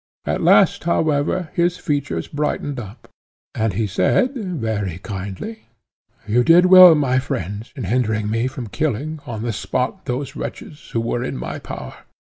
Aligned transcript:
At 0.25 0.41
last, 0.41 0.85
however, 0.85 1.51
his 1.53 1.77
features 1.77 2.27
brightened 2.27 2.79
up, 2.79 3.07
and 3.53 3.73
he 3.73 3.85
said, 3.85 4.33
very 4.33 4.97
kindly, 4.97 5.65
"You 6.25 6.43
did 6.43 6.65
well, 6.65 6.95
my 6.95 7.19
friends, 7.19 7.71
in 7.75 7.83
hindering 7.83 8.27
me 8.27 8.47
from 8.47 8.65
killing, 8.65 9.19
on 9.27 9.43
the 9.43 9.53
spot, 9.53 10.05
those 10.05 10.35
wretches, 10.35 10.89
who 10.93 11.01
were 11.01 11.23
in 11.23 11.37
my 11.37 11.59
power. 11.59 11.97